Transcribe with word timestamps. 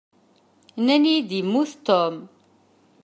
Nnan-iyi-d 0.79 1.31
yemmut 1.37 1.71
Tom. 1.87 2.15